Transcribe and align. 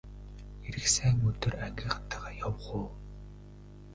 Ирэх 0.67 0.85
сайн 0.95 1.17
өдөр 1.29 1.53
ангийнхантайгаа 1.65 2.31
явах 2.47 2.67
уу! 2.77 2.87